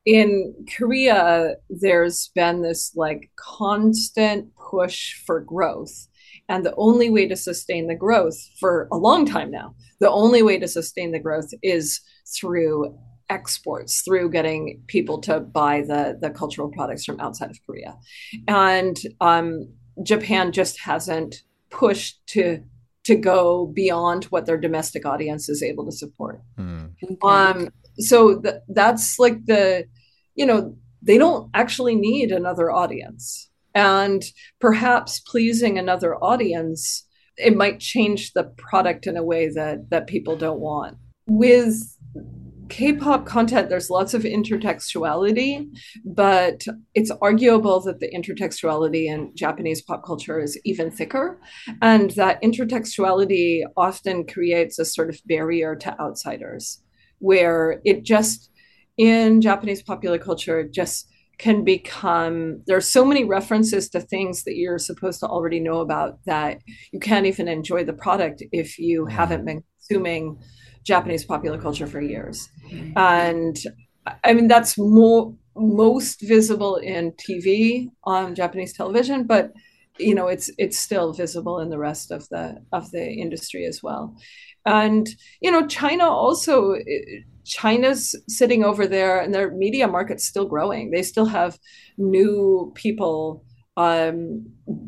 in 0.06 0.54
Korea, 0.78 1.56
there's 1.68 2.30
been 2.36 2.62
this 2.62 2.92
like 2.94 3.30
constant 3.36 4.54
push 4.54 5.14
for 5.26 5.40
growth. 5.40 6.06
And 6.48 6.64
the 6.64 6.74
only 6.76 7.10
way 7.10 7.26
to 7.26 7.36
sustain 7.36 7.88
the 7.88 7.96
growth 7.96 8.38
for 8.60 8.88
a 8.92 8.96
long 8.96 9.26
time 9.26 9.50
now, 9.50 9.74
the 9.98 10.10
only 10.10 10.42
way 10.42 10.60
to 10.60 10.68
sustain 10.68 11.10
the 11.10 11.18
growth 11.18 11.50
is 11.62 12.00
through 12.38 12.96
exports, 13.28 14.02
through 14.02 14.30
getting 14.30 14.84
people 14.86 15.20
to 15.22 15.40
buy 15.40 15.80
the, 15.80 16.16
the 16.20 16.30
cultural 16.30 16.68
products 16.68 17.04
from 17.04 17.18
outside 17.18 17.50
of 17.50 17.58
Korea. 17.66 17.96
And 18.46 18.96
um, 19.20 19.68
Japan 20.02 20.52
just 20.52 20.80
hasn't 20.80 21.42
pushed 21.70 22.26
to 22.28 22.62
to 23.04 23.14
go 23.14 23.66
beyond 23.66 24.24
what 24.24 24.46
their 24.46 24.58
domestic 24.58 25.06
audience 25.06 25.48
is 25.48 25.62
able 25.62 25.84
to 25.84 25.92
support. 25.92 26.40
Mm. 26.58 26.90
Um, 27.22 27.68
so 28.00 28.40
th- 28.40 28.56
that's 28.68 29.20
like 29.20 29.46
the, 29.46 29.84
you 30.34 30.44
know, 30.44 30.76
they 31.02 31.16
don't 31.16 31.48
actually 31.54 31.94
need 31.94 32.32
another 32.32 32.68
audience. 32.68 33.48
And 33.76 34.24
perhaps 34.60 35.20
pleasing 35.20 35.78
another 35.78 36.16
audience, 36.16 37.06
it 37.36 37.56
might 37.56 37.78
change 37.78 38.32
the 38.32 38.44
product 38.56 39.06
in 39.06 39.16
a 39.16 39.22
way 39.22 39.50
that 39.50 39.90
that 39.90 40.08
people 40.08 40.36
don't 40.36 40.58
want. 40.58 40.96
With 41.28 41.76
K-pop 42.68 43.26
content, 43.26 43.68
there's 43.68 43.90
lots 43.90 44.14
of 44.14 44.22
intertextuality, 44.22 45.68
but 46.04 46.64
it's 46.94 47.10
arguable 47.22 47.80
that 47.80 48.00
the 48.00 48.10
intertextuality 48.10 49.06
in 49.06 49.32
Japanese 49.34 49.82
pop 49.82 50.04
culture 50.04 50.40
is 50.40 50.58
even 50.64 50.90
thicker, 50.90 51.40
and 51.80 52.10
that 52.12 52.42
intertextuality 52.42 53.62
often 53.76 54.26
creates 54.26 54.78
a 54.78 54.84
sort 54.84 55.10
of 55.10 55.20
barrier 55.26 55.76
to 55.76 56.00
outsiders, 56.00 56.82
where 57.18 57.80
it 57.84 58.02
just 58.02 58.50
in 58.96 59.40
Japanese 59.40 59.82
popular 59.82 60.18
culture 60.18 60.66
just 60.66 61.08
can 61.38 61.64
become 61.64 62.62
there 62.66 62.78
are 62.78 62.80
so 62.80 63.04
many 63.04 63.22
references 63.22 63.90
to 63.90 64.00
things 64.00 64.44
that 64.44 64.56
you're 64.56 64.78
supposed 64.78 65.20
to 65.20 65.26
already 65.26 65.60
know 65.60 65.80
about 65.80 66.18
that 66.24 66.58
you 66.92 66.98
can't 66.98 67.26
even 67.26 67.46
enjoy 67.46 67.84
the 67.84 67.92
product 67.92 68.42
if 68.52 68.78
you 68.78 69.04
haven't 69.04 69.44
been 69.44 69.62
consuming 69.78 70.38
Japanese 70.86 71.24
popular 71.24 71.58
culture 71.58 71.86
for 71.86 72.00
years. 72.00 72.48
And 72.96 73.56
I 74.24 74.32
mean, 74.32 74.48
that's 74.48 74.78
more 74.78 75.34
most 75.56 76.20
visible 76.22 76.76
in 76.76 77.12
TV 77.12 77.90
on 78.04 78.34
Japanese 78.34 78.72
television, 78.72 79.24
but 79.26 79.52
you 79.98 80.14
know, 80.14 80.28
it's 80.28 80.50
it's 80.58 80.78
still 80.78 81.12
visible 81.12 81.58
in 81.60 81.70
the 81.70 81.78
rest 81.78 82.10
of 82.10 82.28
the 82.28 82.62
of 82.72 82.90
the 82.92 83.04
industry 83.04 83.64
as 83.64 83.82
well. 83.82 84.14
And 84.64 85.08
you 85.40 85.50
know, 85.50 85.66
China 85.66 86.04
also 86.04 86.76
China's 87.44 88.14
sitting 88.28 88.62
over 88.64 88.86
there 88.86 89.20
and 89.20 89.34
their 89.34 89.50
media 89.52 89.88
market's 89.88 90.26
still 90.26 90.46
growing. 90.46 90.90
They 90.90 91.02
still 91.02 91.26
have 91.26 91.58
new 91.96 92.72
people 92.74 93.44
um, 93.76 94.46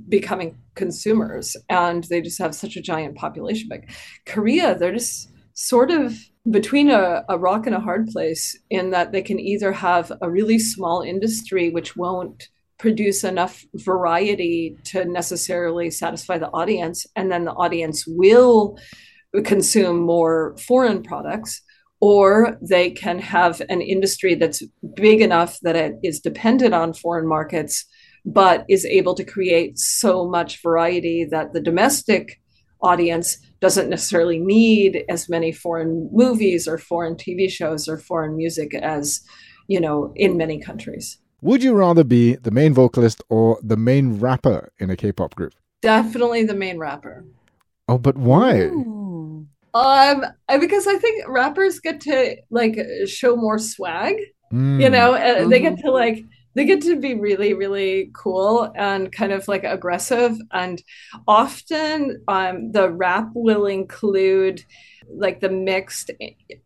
becoming 0.08 0.58
consumers 0.74 1.56
and 1.68 2.04
they 2.04 2.20
just 2.20 2.38
have 2.38 2.54
such 2.54 2.76
a 2.76 2.82
giant 2.82 3.16
population. 3.16 3.68
But 3.68 3.80
Korea, 4.26 4.76
they're 4.76 4.92
just 4.92 5.30
sort 5.58 5.90
of 5.90 6.16
between 6.48 6.88
a, 6.88 7.24
a 7.28 7.36
rock 7.36 7.66
and 7.66 7.74
a 7.74 7.80
hard 7.80 8.06
place 8.06 8.56
in 8.70 8.90
that 8.90 9.10
they 9.10 9.20
can 9.20 9.40
either 9.40 9.72
have 9.72 10.12
a 10.22 10.30
really 10.30 10.56
small 10.56 11.02
industry 11.02 11.68
which 11.68 11.96
won't 11.96 12.48
produce 12.78 13.24
enough 13.24 13.64
variety 13.74 14.76
to 14.84 15.04
necessarily 15.04 15.90
satisfy 15.90 16.38
the 16.38 16.48
audience 16.50 17.08
and 17.16 17.30
then 17.30 17.44
the 17.44 17.52
audience 17.54 18.06
will 18.06 18.78
consume 19.44 19.98
more 19.98 20.56
foreign 20.58 21.02
products 21.02 21.60
or 22.00 22.56
they 22.62 22.88
can 22.88 23.18
have 23.18 23.60
an 23.68 23.80
industry 23.80 24.36
that's 24.36 24.62
big 24.94 25.20
enough 25.20 25.58
that 25.62 25.74
it 25.74 25.94
is 26.04 26.20
dependent 26.20 26.72
on 26.72 26.94
foreign 26.94 27.26
markets 27.26 27.84
but 28.24 28.64
is 28.68 28.86
able 28.86 29.14
to 29.16 29.24
create 29.24 29.76
so 29.76 30.24
much 30.24 30.62
variety 30.62 31.24
that 31.24 31.52
the 31.52 31.60
domestic 31.60 32.40
audience 32.80 33.38
doesn't 33.60 33.90
necessarily 33.90 34.38
need 34.38 35.04
as 35.08 35.28
many 35.28 35.52
foreign 35.52 36.08
movies 36.12 36.68
or 36.68 36.78
foreign 36.78 37.16
TV 37.16 37.50
shows 37.50 37.88
or 37.88 37.98
foreign 37.98 38.36
music 38.36 38.74
as 38.74 39.20
you 39.66 39.80
know 39.80 40.12
in 40.16 40.36
many 40.36 40.60
countries. 40.60 41.18
Would 41.40 41.62
you 41.62 41.74
rather 41.74 42.04
be 42.04 42.34
the 42.34 42.50
main 42.50 42.74
vocalist 42.74 43.22
or 43.28 43.58
the 43.62 43.76
main 43.76 44.18
rapper 44.18 44.72
in 44.78 44.90
a 44.90 44.96
K-pop 44.96 45.36
group? 45.36 45.54
Definitely 45.82 46.44
the 46.44 46.54
main 46.54 46.78
rapper. 46.78 47.24
Oh, 47.88 47.98
but 47.98 48.18
why? 48.18 48.62
Ooh. 48.62 49.46
Um, 49.72 50.24
because 50.60 50.86
I 50.88 50.96
think 50.96 51.28
rappers 51.28 51.78
get 51.78 52.00
to 52.02 52.36
like 52.50 52.76
show 53.06 53.36
more 53.36 53.58
swag. 53.58 54.16
Mm. 54.52 54.82
You 54.82 54.90
know, 54.90 55.12
mm-hmm. 55.12 55.48
they 55.48 55.60
get 55.60 55.74
mm-hmm. 55.74 55.86
to 55.86 55.92
like 55.92 56.24
they 56.58 56.64
get 56.64 56.80
to 56.80 56.98
be 56.98 57.14
really 57.14 57.54
really 57.54 58.10
cool 58.14 58.70
and 58.74 59.12
kind 59.12 59.30
of 59.30 59.46
like 59.46 59.62
aggressive 59.62 60.36
and 60.52 60.82
often 61.28 62.20
um, 62.26 62.72
the 62.72 62.90
rap 62.90 63.30
will 63.34 63.66
include 63.66 64.64
like 65.10 65.40
the 65.40 65.48
mixed 65.48 66.10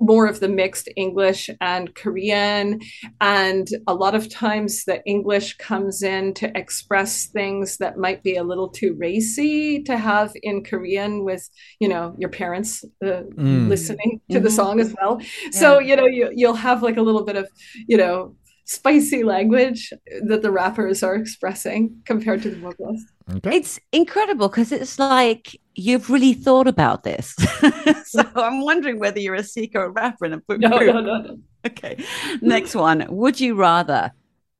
more 0.00 0.26
of 0.26 0.40
the 0.40 0.48
mixed 0.48 0.88
english 0.96 1.50
and 1.60 1.94
korean 1.94 2.80
and 3.20 3.68
a 3.86 3.94
lot 3.94 4.14
of 4.14 4.28
times 4.30 4.84
the 4.84 5.04
english 5.04 5.56
comes 5.58 6.02
in 6.02 6.32
to 6.34 6.50
express 6.56 7.26
things 7.26 7.76
that 7.76 7.98
might 7.98 8.22
be 8.22 8.36
a 8.36 8.42
little 8.42 8.68
too 8.68 8.96
racy 8.98 9.82
to 9.82 9.96
have 9.96 10.32
in 10.42 10.64
korean 10.64 11.22
with 11.22 11.48
you 11.78 11.88
know 11.88 12.16
your 12.18 12.30
parents 12.30 12.82
uh, 13.04 13.22
mm. 13.36 13.68
listening 13.68 14.20
to 14.30 14.36
mm-hmm. 14.36 14.44
the 14.44 14.50
song 14.50 14.80
as 14.80 14.92
well 15.00 15.20
yeah. 15.20 15.50
so 15.50 15.78
you 15.78 15.94
know 15.94 16.06
you, 16.06 16.32
you'll 16.34 16.54
have 16.54 16.82
like 16.82 16.96
a 16.96 17.02
little 17.02 17.24
bit 17.24 17.36
of 17.36 17.48
you 17.86 17.96
know 17.96 18.34
spicy 18.64 19.22
language 19.22 19.92
that 20.24 20.42
the 20.42 20.50
rappers 20.50 21.02
are 21.02 21.14
expressing 21.14 22.00
compared 22.04 22.42
to 22.42 22.50
the 22.50 22.56
vocalists. 22.56 23.10
Okay. 23.36 23.56
It's 23.56 23.78
incredible 23.92 24.48
because 24.48 24.72
it's 24.72 24.98
like 24.98 25.58
you've 25.74 26.10
really 26.10 26.34
thought 26.34 26.68
about 26.68 27.02
this. 27.02 27.34
so 28.06 28.22
I'm 28.34 28.62
wondering 28.62 28.98
whether 28.98 29.20
you're 29.20 29.34
a 29.34 29.44
secret 29.44 29.90
rapper 29.90 30.26
in 30.26 30.32
a 30.34 30.38
book. 30.38 30.58
No, 30.58 30.68
no, 30.68 31.00
no, 31.00 31.22
no. 31.22 31.38
Okay. 31.66 32.04
Next 32.40 32.74
one. 32.74 33.06
Would 33.08 33.40
you 33.40 33.54
rather 33.54 34.12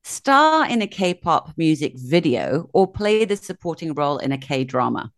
star 0.05 0.69
in 0.69 0.83
a 0.83 0.87
K-pop 0.87 1.53
music 1.57 1.95
video 1.97 2.69
or 2.73 2.91
play 2.91 3.25
the 3.25 3.37
supporting 3.37 3.95
role 3.95 4.19
in 4.19 4.33
a 4.33 4.39
K-drama? 4.39 5.13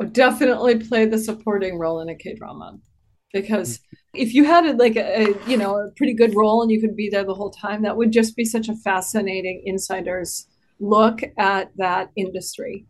Oh, 0.00 0.06
definitely 0.06 0.78
play 0.78 1.06
the 1.06 1.18
supporting 1.18 1.78
role 1.78 2.00
in 2.00 2.08
a 2.08 2.14
K-drama 2.14 2.78
because 3.32 3.80
if 4.14 4.34
you 4.34 4.44
had 4.44 4.66
a, 4.66 4.72
like 4.74 4.96
a, 4.96 5.22
a, 5.22 5.48
you 5.48 5.56
know 5.56 5.76
a 5.76 5.90
pretty 5.96 6.14
good 6.14 6.34
role 6.34 6.62
and 6.62 6.70
you 6.70 6.80
could 6.80 6.96
be 6.96 7.08
there 7.08 7.24
the 7.24 7.34
whole 7.34 7.50
time 7.50 7.82
that 7.82 7.96
would 7.96 8.12
just 8.12 8.36
be 8.36 8.44
such 8.44 8.68
a 8.68 8.76
fascinating 8.76 9.62
insider's 9.64 10.46
look 10.80 11.20
at 11.38 11.70
that 11.76 12.10
industry. 12.16 12.86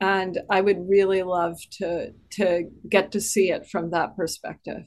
And 0.00 0.38
i 0.50 0.60
would 0.60 0.88
really 0.88 1.22
love 1.22 1.58
to 1.78 2.12
to 2.30 2.70
get 2.88 3.12
to 3.12 3.20
see 3.20 3.50
it 3.50 3.66
from 3.66 3.90
that 3.90 4.16
perspective. 4.16 4.84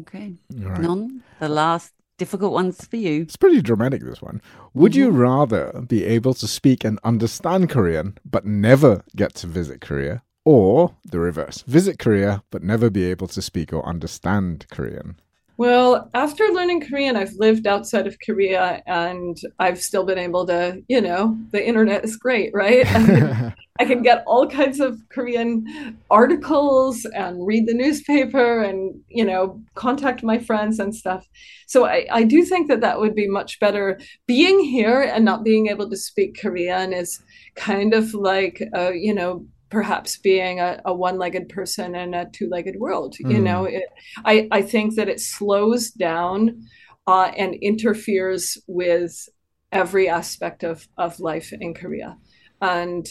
Okay. 0.00 0.34
Right. 0.54 0.80
non 0.80 1.22
the 1.40 1.48
last 1.48 1.92
difficult 2.18 2.52
ones 2.52 2.84
for 2.84 2.96
you. 2.96 3.22
It's 3.22 3.36
pretty 3.36 3.62
dramatic 3.62 4.02
this 4.02 4.20
one. 4.20 4.42
Would 4.74 4.92
mm-hmm. 4.92 5.00
you 5.00 5.10
rather 5.10 5.84
be 5.86 6.04
able 6.04 6.34
to 6.34 6.46
speak 6.46 6.84
and 6.84 6.98
understand 7.02 7.70
korean 7.70 8.18
but 8.24 8.44
never 8.44 9.02
get 9.16 9.34
to 9.36 9.46
visit 9.46 9.80
korea 9.80 10.22
or 10.48 10.94
the 11.04 11.20
reverse 11.20 11.60
visit 11.66 11.98
Korea 11.98 12.42
but 12.50 12.62
never 12.62 12.88
be 12.88 13.04
able 13.04 13.26
to 13.28 13.42
speak 13.42 13.70
or 13.70 13.86
understand 13.86 14.64
Korean? 14.70 15.20
Well, 15.58 16.08
after 16.14 16.44
learning 16.44 16.86
Korean, 16.88 17.16
I've 17.16 17.34
lived 17.34 17.66
outside 17.66 18.06
of 18.06 18.16
Korea 18.24 18.80
and 18.86 19.36
I've 19.58 19.82
still 19.82 20.06
been 20.06 20.16
able 20.16 20.46
to, 20.46 20.82
you 20.88 21.02
know, 21.02 21.36
the 21.50 21.62
internet 21.62 22.02
is 22.02 22.16
great, 22.16 22.54
right? 22.54 22.86
I 22.86 23.04
can, 23.04 23.54
I 23.80 23.84
can 23.84 24.02
get 24.02 24.24
all 24.26 24.48
kinds 24.48 24.80
of 24.80 24.98
Korean 25.10 25.98
articles 26.10 27.04
and 27.04 27.46
read 27.46 27.66
the 27.66 27.74
newspaper 27.74 28.62
and, 28.62 28.98
you 29.08 29.26
know, 29.26 29.60
contact 29.74 30.22
my 30.22 30.38
friends 30.38 30.78
and 30.78 30.94
stuff. 30.94 31.28
So 31.66 31.84
I, 31.84 32.06
I 32.10 32.22
do 32.22 32.42
think 32.42 32.68
that 32.68 32.80
that 32.80 33.00
would 33.00 33.14
be 33.14 33.28
much 33.28 33.60
better. 33.60 34.00
Being 34.26 34.60
here 34.60 35.02
and 35.02 35.26
not 35.26 35.44
being 35.44 35.66
able 35.66 35.90
to 35.90 35.96
speak 35.96 36.40
Korean 36.40 36.94
is 36.94 37.20
kind 37.54 37.92
of 37.92 38.14
like, 38.14 38.62
uh, 38.74 38.92
you 38.92 39.12
know, 39.12 39.44
perhaps 39.70 40.16
being 40.18 40.60
a, 40.60 40.80
a 40.84 40.94
one-legged 40.94 41.48
person 41.48 41.94
in 41.94 42.14
a 42.14 42.28
two-legged 42.30 42.76
world 42.76 43.16
mm. 43.22 43.32
you 43.32 43.38
know 43.38 43.64
it, 43.64 43.84
I, 44.24 44.48
I 44.50 44.62
think 44.62 44.94
that 44.96 45.08
it 45.08 45.20
slows 45.20 45.90
down 45.90 46.62
uh, 47.06 47.30
and 47.36 47.54
interferes 47.54 48.58
with 48.66 49.28
every 49.72 50.08
aspect 50.08 50.62
of, 50.64 50.88
of 50.96 51.20
life 51.20 51.52
in 51.52 51.74
korea 51.74 52.16
and 52.60 53.06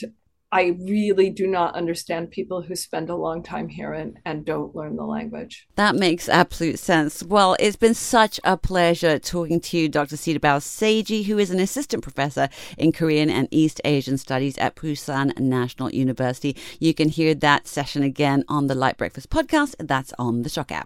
I 0.52 0.78
really 0.80 1.30
do 1.30 1.46
not 1.46 1.76
understand 1.76 2.32
people 2.32 2.62
who 2.62 2.76
spend 2.76 3.10
a 3.10 3.16
long 3.16 3.44
time 3.44 3.68
here 3.68 3.92
and, 3.92 4.18
and 4.24 4.46
don't 4.46 4.74
learn 4.74 4.96
the 4.96 5.04
language. 5.04 5.68
That 5.76 5.96
makes 5.96 6.30
absolute 6.30 6.80
sense. 6.80 7.22
Well, 7.22 7.58
it's 7.60 7.76
been 7.76 7.94
such 7.94 8.40
a 8.46 8.56
pleasure 8.56 9.20
talking 9.20 9.60
to 9.60 9.78
you, 9.78 9.90
Dr. 9.90 10.16
CedarBough 10.16 10.62
Saeji, 10.62 11.26
who 11.26 11.38
is 11.38 11.52
an 11.52 11.60
assistant 11.60 12.02
professor 12.02 12.48
in 12.78 12.94
Korean 12.94 13.30
and 13.30 13.50
East 13.52 13.82
Asian 13.84 14.18
Studies 14.18 14.58
at 14.58 14.76
Pusan 14.76 15.38
National 15.38 15.90
University. 15.92 16.56
You 16.80 16.94
can 16.94 17.10
hear 17.10 17.36
that 17.36 17.68
session 17.68 18.04
again 18.04 18.46
on 18.48 18.68
the 18.68 18.76
LITE 18.76 18.98
Breakfast 18.98 19.30
podcast. 19.30 19.76
That's 19.80 20.14
on 20.18 20.44
the 20.44 20.50
Syok 20.50 20.72
app. 20.72 20.76